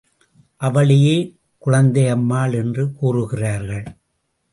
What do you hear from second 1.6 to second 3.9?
குழந்தையம்மாள் என்று கூறுகிறார்கள்.